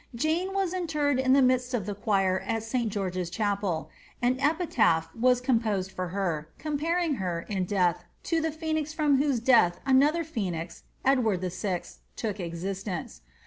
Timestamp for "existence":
12.39-13.21